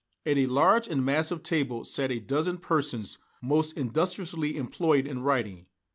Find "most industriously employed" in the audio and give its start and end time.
3.39-5.05